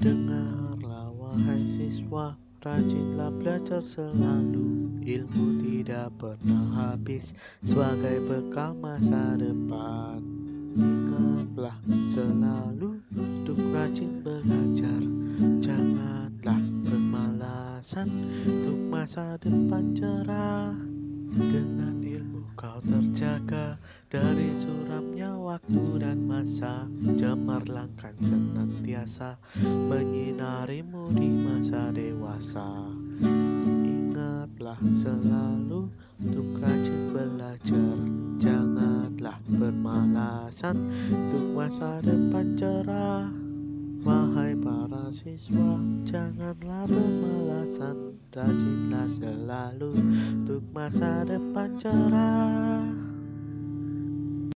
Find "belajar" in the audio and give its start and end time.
3.36-3.84, 14.24-15.00, 37.12-37.96